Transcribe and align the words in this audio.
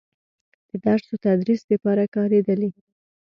د 0.69 0.71
درس 0.85 1.05
و 1.11 1.15
تدريس 1.25 1.61
دپاره 1.71 2.03
کارېدلې 2.15 2.69